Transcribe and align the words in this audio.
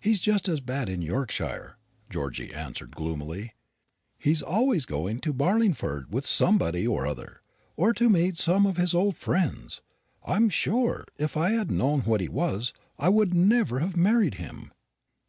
"He's 0.00 0.18
just 0.18 0.48
as 0.48 0.58
bad 0.58 0.88
in 0.88 1.02
Yorkshire," 1.02 1.76
Georgy 2.10 2.52
answered 2.52 2.96
gloomily; 2.96 3.52
"he's 4.18 4.42
always 4.42 4.84
going 4.86 5.20
to 5.20 5.32
Barlingford 5.32 6.10
with 6.12 6.26
somebody 6.26 6.84
or 6.84 7.06
other, 7.06 7.40
or 7.76 7.92
to 7.92 8.08
meet 8.08 8.36
some 8.38 8.66
of 8.66 8.76
his 8.76 8.92
old 8.92 9.16
friends. 9.16 9.80
I'm 10.26 10.50
sure, 10.50 11.04
if 11.16 11.36
I 11.36 11.50
had 11.50 11.70
known 11.70 12.00
what 12.00 12.20
he 12.20 12.28
was, 12.28 12.72
I 12.98 13.08
would 13.08 13.34
never 13.34 13.78
have 13.78 13.96
married 13.96 14.34
him." 14.34 14.72